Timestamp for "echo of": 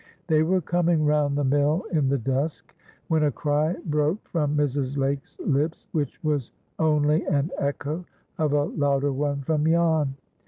7.59-8.51